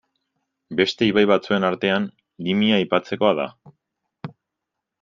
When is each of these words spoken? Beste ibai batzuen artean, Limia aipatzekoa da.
Beste 0.79 1.05
ibai 1.09 1.23
batzuen 1.31 1.67
artean, 1.69 2.07
Limia 2.47 2.79
aipatzekoa 2.81 3.35
da. 3.43 3.49